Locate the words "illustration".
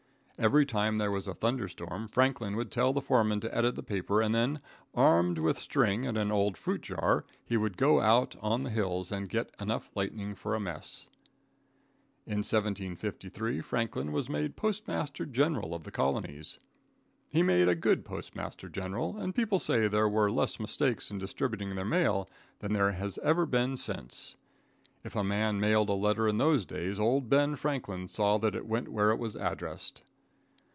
12.25-12.37